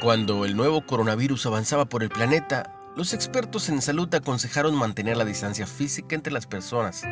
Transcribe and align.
Cuando 0.00 0.44
el 0.44 0.56
nuevo 0.56 0.86
coronavirus 0.86 1.46
avanzaba 1.46 1.86
por 1.86 2.04
el 2.04 2.08
planeta, 2.08 2.72
los 2.94 3.12
expertos 3.12 3.68
en 3.68 3.82
salud 3.82 4.14
aconsejaron 4.14 4.76
mantener 4.76 5.16
la 5.16 5.24
distancia 5.24 5.66
física 5.66 6.14
entre 6.14 6.32
las 6.32 6.46
personas, 6.46 7.02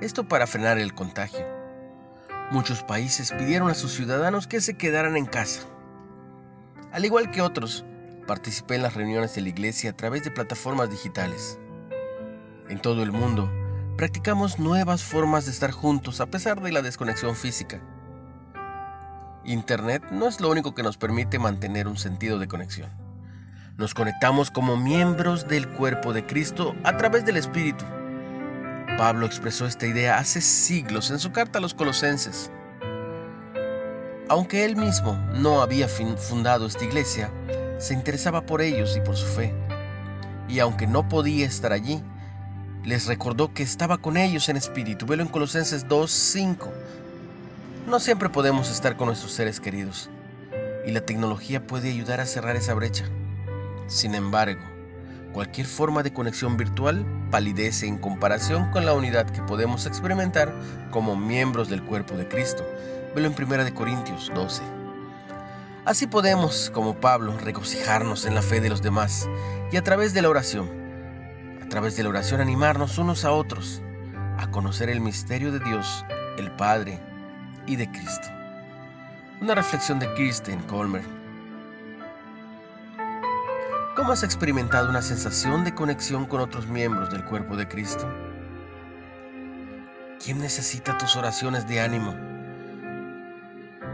esto 0.00 0.26
para 0.26 0.46
frenar 0.46 0.78
el 0.78 0.94
contagio. 0.94 1.46
Muchos 2.50 2.82
países 2.84 3.32
pidieron 3.32 3.68
a 3.68 3.74
sus 3.74 3.92
ciudadanos 3.92 4.46
que 4.46 4.62
se 4.62 4.78
quedaran 4.78 5.18
en 5.18 5.26
casa. 5.26 5.60
Al 6.90 7.04
igual 7.04 7.30
que 7.30 7.42
otros, 7.42 7.84
participé 8.26 8.76
en 8.76 8.82
las 8.82 8.94
reuniones 8.94 9.34
de 9.34 9.42
la 9.42 9.50
iglesia 9.50 9.90
a 9.90 9.96
través 9.96 10.24
de 10.24 10.30
plataformas 10.30 10.88
digitales. 10.88 11.58
En 12.70 12.80
todo 12.80 13.02
el 13.02 13.12
mundo, 13.12 13.52
practicamos 13.98 14.58
nuevas 14.58 15.02
formas 15.02 15.44
de 15.44 15.50
estar 15.50 15.70
juntos 15.70 16.22
a 16.22 16.26
pesar 16.26 16.62
de 16.62 16.72
la 16.72 16.80
desconexión 16.80 17.36
física. 17.36 17.82
Internet 19.44 20.04
no 20.10 20.28
es 20.28 20.40
lo 20.40 20.50
único 20.50 20.74
que 20.74 20.82
nos 20.82 20.96
permite 20.96 21.38
mantener 21.38 21.88
un 21.88 21.96
sentido 21.96 22.38
de 22.38 22.48
conexión. 22.48 22.90
Nos 23.76 23.94
conectamos 23.94 24.50
como 24.50 24.76
miembros 24.76 25.48
del 25.48 25.68
cuerpo 25.68 26.12
de 26.12 26.24
Cristo 26.24 26.74
a 26.84 26.96
través 26.96 27.24
del 27.24 27.36
Espíritu. 27.36 27.84
Pablo 28.96 29.26
expresó 29.26 29.66
esta 29.66 29.86
idea 29.86 30.18
hace 30.18 30.40
siglos 30.40 31.10
en 31.10 31.18
su 31.18 31.32
carta 31.32 31.58
a 31.58 31.62
los 31.62 31.74
colosenses. 31.74 32.52
Aunque 34.28 34.64
él 34.64 34.76
mismo 34.76 35.14
no 35.34 35.60
había 35.60 35.88
fundado 35.88 36.66
esta 36.66 36.84
iglesia, 36.84 37.32
se 37.78 37.94
interesaba 37.94 38.46
por 38.46 38.62
ellos 38.62 38.96
y 38.96 39.00
por 39.00 39.16
su 39.16 39.26
fe. 39.26 39.52
Y 40.48 40.60
aunque 40.60 40.86
no 40.86 41.08
podía 41.08 41.46
estar 41.46 41.72
allí, 41.72 42.02
les 42.84 43.06
recordó 43.06 43.52
que 43.52 43.62
estaba 43.62 43.98
con 43.98 44.16
ellos 44.16 44.48
en 44.48 44.56
espíritu. 44.56 45.06
Velo 45.06 45.22
en 45.22 45.28
Colosenses 45.28 45.86
2.5. 45.88 46.70
No 47.86 47.98
siempre 47.98 48.28
podemos 48.28 48.70
estar 48.70 48.96
con 48.96 49.08
nuestros 49.08 49.32
seres 49.32 49.58
queridos 49.58 50.08
y 50.86 50.92
la 50.92 51.00
tecnología 51.00 51.66
puede 51.66 51.90
ayudar 51.90 52.20
a 52.20 52.26
cerrar 52.26 52.54
esa 52.54 52.74
brecha. 52.74 53.06
Sin 53.88 54.14
embargo, 54.14 54.62
cualquier 55.32 55.66
forma 55.66 56.04
de 56.04 56.12
conexión 56.12 56.56
virtual 56.56 57.04
palidece 57.32 57.88
en 57.88 57.98
comparación 57.98 58.70
con 58.70 58.86
la 58.86 58.92
unidad 58.94 59.28
que 59.28 59.42
podemos 59.42 59.84
experimentar 59.86 60.54
como 60.92 61.16
miembros 61.16 61.68
del 61.68 61.82
cuerpo 61.82 62.14
de 62.14 62.28
Cristo. 62.28 62.64
Velo 63.16 63.26
en 63.26 63.34
1 63.34 63.74
Corintios 63.74 64.30
12. 64.32 64.62
Así 65.84 66.06
podemos, 66.06 66.70
como 66.72 66.94
Pablo, 66.94 67.36
regocijarnos 67.36 68.26
en 68.26 68.36
la 68.36 68.42
fe 68.42 68.60
de 68.60 68.70
los 68.70 68.80
demás 68.80 69.28
y 69.72 69.76
a 69.76 69.82
través 69.82 70.14
de 70.14 70.22
la 70.22 70.28
oración, 70.28 70.70
a 71.60 71.68
través 71.68 71.96
de 71.96 72.04
la 72.04 72.10
oración 72.10 72.40
animarnos 72.40 72.96
unos 72.98 73.24
a 73.24 73.32
otros 73.32 73.82
a 74.38 74.48
conocer 74.52 74.88
el 74.88 75.00
misterio 75.00 75.50
de 75.50 75.58
Dios, 75.58 76.04
el 76.38 76.52
Padre, 76.52 77.00
y 77.66 77.76
de 77.76 77.90
Cristo. 77.90 78.28
Una 79.40 79.54
reflexión 79.54 79.98
de 79.98 80.12
Kirsten 80.14 80.60
Colmer. 80.62 81.02
¿Cómo 83.96 84.12
has 84.12 84.22
experimentado 84.22 84.88
una 84.88 85.02
sensación 85.02 85.64
de 85.64 85.74
conexión 85.74 86.26
con 86.26 86.40
otros 86.40 86.66
miembros 86.66 87.10
del 87.10 87.24
cuerpo 87.24 87.56
de 87.56 87.68
Cristo? 87.68 88.08
¿Quién 90.24 90.38
necesita 90.38 90.96
tus 90.98 91.16
oraciones 91.16 91.66
de 91.68 91.80
ánimo 91.80 92.14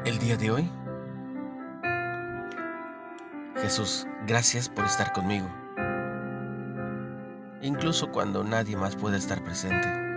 el 0.05 0.19
día 0.19 0.37
de 0.37 0.51
hoy? 0.51 0.71
Jesús, 3.57 4.07
gracias 4.27 4.69
por 4.69 4.85
estar 4.85 5.13
conmigo, 5.13 5.49
incluso 7.61 8.11
cuando 8.13 8.45
nadie 8.45 8.77
más 8.77 8.95
puede 8.95 9.19
estar 9.19 9.43
presente. 9.43 10.08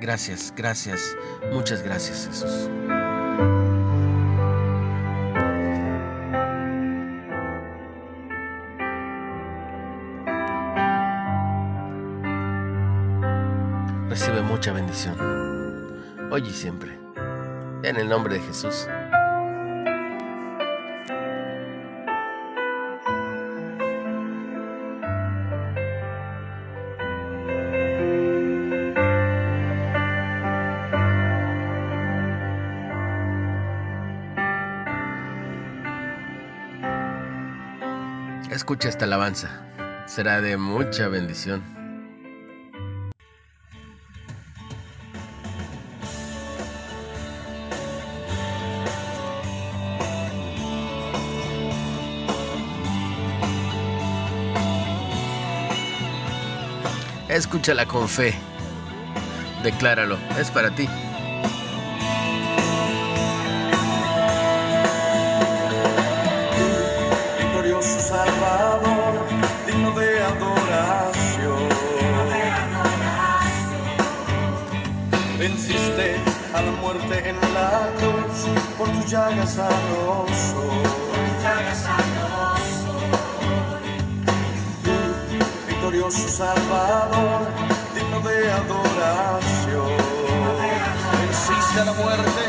Gracias, 0.00 0.52
gracias, 0.56 1.16
muchas 1.52 1.82
gracias 1.82 2.26
Jesús. 2.26 2.70
Recibe 14.08 14.42
mucha 14.42 14.72
bendición, 14.72 15.16
hoy 16.30 16.42
y 16.46 16.52
siempre, 16.52 16.98
en 17.82 17.96
el 17.96 18.08
nombre 18.08 18.34
de 18.34 18.40
Jesús. 18.40 18.86
Escucha 38.50 38.88
esta 38.88 39.06
alabanza, 39.06 39.50
será 40.06 40.40
de 40.40 40.56
mucha 40.56 41.08
bendición. 41.08 41.62
Escúchala 57.28 57.84
con 57.86 58.08
fe. 58.08 58.32
Decláralo, 59.62 60.16
es 60.38 60.50
para 60.52 60.70
ti. 60.70 60.88
A 76.56 76.62
la 76.62 76.72
muerte 76.72 77.28
en 77.28 77.36
la 77.52 77.92
cruz, 77.98 78.46
por 78.78 78.88
tus 78.88 79.10
llagas 79.10 79.54
sano 79.54 80.24
victorioso 85.68 86.28
Salvador, 86.28 87.46
digno 87.94 88.20
de 88.20 88.50
adoración. 88.50 89.90
Venciste 91.20 91.80
a 91.80 91.84
la 91.84 91.92
muerte, 91.92 92.42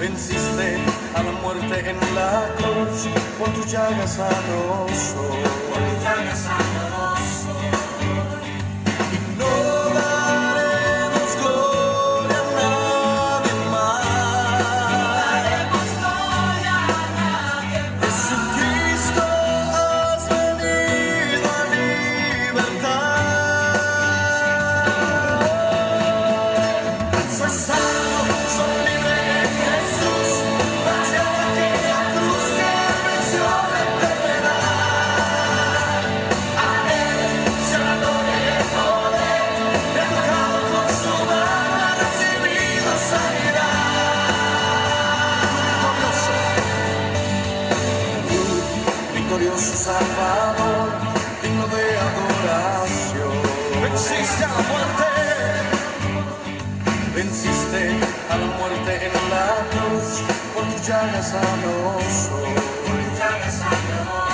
venciste 0.00 0.78
a 1.14 1.22
la 1.22 1.32
muerte 1.42 1.90
en 1.90 1.98
la 2.14 2.48
cruz, 2.56 3.06
por 3.38 3.48
tus 3.50 3.70
llagas 3.70 4.14
sano 4.14 4.86
Por 5.68 6.77
llagas 49.28 49.76
Salvador, 49.76 50.88
digno 51.42 51.66
de 51.68 51.84
adoración. 52.08 53.34
Venciste 53.82 54.44
a 54.44 54.48
la 54.48 54.62
muerte, 54.70 55.08
venciste 57.14 57.98
a 58.30 58.36
la 58.38 58.46
muerte 58.58 59.06
en 59.06 59.12
la 59.30 59.48
cruz, 59.70 60.22
por 60.54 60.64
tus 60.72 60.86
llagas 60.86 61.34
Por 62.86 62.96
tus 62.96 63.18
llagas 63.18 64.27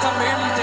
Justamente 0.00 0.62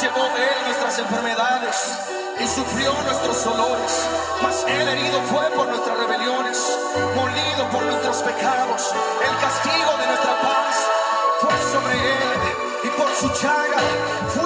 llevó 0.00 0.26
Él 0.36 0.64
nuestras 0.64 0.96
enfermedades 1.00 1.98
y 2.38 2.46
sufrió 2.46 2.92
nuestros 3.02 3.44
dolores. 3.44 4.08
Mas 4.40 4.64
Él 4.68 4.88
herido 4.88 5.20
fue 5.22 5.50
por 5.56 5.66
nuestras 5.66 5.98
rebeliones, 5.98 6.78
molido 7.16 7.68
por 7.72 7.82
nuestros 7.82 8.18
pecados. 8.18 8.94
El 9.28 9.36
castigo 9.40 9.90
de 9.98 10.06
nuestra 10.06 10.40
paz 10.40 10.86
fue 11.40 11.72
sobre 11.72 11.94
Él 11.94 12.38
y 12.84 12.88
por 12.90 13.10
su 13.16 13.28
chaga 13.40 13.78
fuimos 14.28 14.45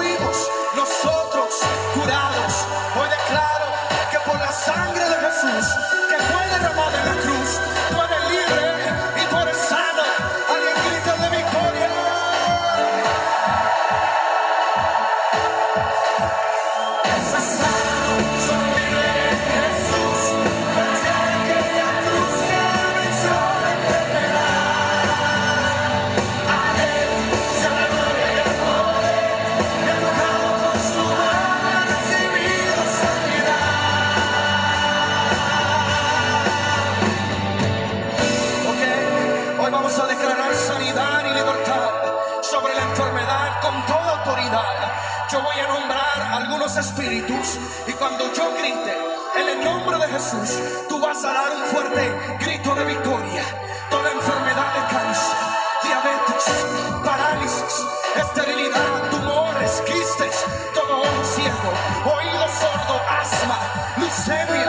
Yo 45.31 45.41
voy 45.41 45.55
a 45.61 45.67
nombrar 45.67 46.43
algunos 46.43 46.75
espíritus 46.75 47.57
y 47.87 47.93
cuando 47.93 48.33
yo 48.33 48.51
grite 48.51 48.97
en 49.37 49.47
el 49.47 49.63
nombre 49.63 49.97
de 49.97 50.07
Jesús, 50.11 50.59
tú 50.89 50.99
vas 50.99 51.23
a 51.23 51.31
dar 51.31 51.51
un 51.55 51.63
fuerte 51.67 52.11
grito 52.41 52.75
de 52.75 52.83
victoria. 52.83 53.41
Toda 53.89 54.11
enfermedad 54.11 54.73
de 54.73 54.93
cáncer, 54.93 55.37
diabetes, 55.83 57.05
parálisis, 57.05 57.87
esterilidad, 58.17 59.09
tumores, 59.09 59.81
quistes, 59.85 60.45
todo 60.73 60.99
ojo 60.99 61.23
ciego, 61.23 61.71
oído 62.13 62.47
sordo, 62.59 62.99
asma, 63.09 63.57
leucemia, 63.99 64.60